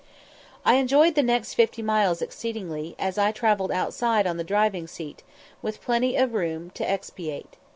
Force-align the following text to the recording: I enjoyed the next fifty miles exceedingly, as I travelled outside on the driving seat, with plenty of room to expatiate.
I 0.65 0.77
enjoyed 0.77 1.13
the 1.13 1.21
next 1.21 1.53
fifty 1.53 1.83
miles 1.83 2.23
exceedingly, 2.23 2.95
as 2.97 3.19
I 3.19 3.31
travelled 3.31 3.71
outside 3.71 4.25
on 4.25 4.37
the 4.37 4.43
driving 4.43 4.87
seat, 4.87 5.21
with 5.61 5.79
plenty 5.79 6.15
of 6.15 6.33
room 6.33 6.71
to 6.71 6.83
expatiate. 6.83 7.55